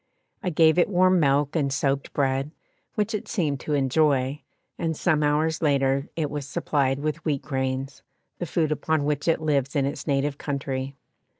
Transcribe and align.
I 0.41 0.49
gave 0.49 0.79
it 0.79 0.89
warm 0.89 1.19
milk 1.19 1.55
and 1.55 1.71
soaked 1.71 2.11
bread, 2.11 2.49
which 2.95 3.13
it 3.13 3.27
seemed 3.27 3.59
to 3.59 3.75
enjoy, 3.75 4.41
and 4.79 4.97
some 4.97 5.21
hours 5.21 5.61
later 5.61 6.09
it 6.15 6.31
was 6.31 6.47
supplied 6.47 6.97
with 6.97 7.23
wheat 7.23 7.43
grains, 7.43 8.01
the 8.39 8.47
food 8.47 8.71
upon 8.71 9.05
which 9.05 9.27
it 9.27 9.39
lives 9.41 9.75
in 9.75 9.85
its 9.85 10.07
native 10.07 10.39
country. 10.39 10.95